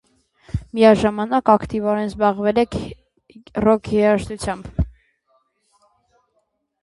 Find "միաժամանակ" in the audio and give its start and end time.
0.77-1.49